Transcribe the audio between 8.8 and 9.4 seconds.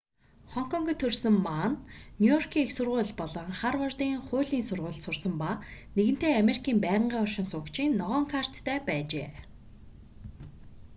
байжээ